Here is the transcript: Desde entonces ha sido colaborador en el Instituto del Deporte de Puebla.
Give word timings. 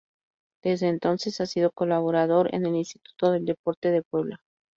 Desde 0.63 0.87
entonces 0.87 1.39
ha 1.41 1.45
sido 1.45 1.69
colaborador 1.69 2.55
en 2.55 2.65
el 2.65 2.75
Instituto 2.75 3.31
del 3.31 3.45
Deporte 3.45 3.91
de 3.91 4.01
Puebla. 4.01 4.37